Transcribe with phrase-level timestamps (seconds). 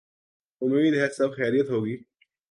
[0.61, 1.95] امید ہے سب خیریت ہو گی۔